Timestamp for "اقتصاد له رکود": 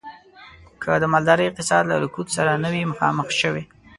1.47-2.27